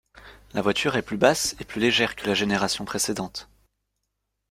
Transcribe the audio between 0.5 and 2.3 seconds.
La voiture est plus basse et plus légère que